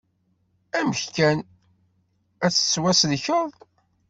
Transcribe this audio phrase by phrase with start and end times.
[0.77, 1.39] Amen kan,
[2.45, 3.49] ad tettwasellkeḍ.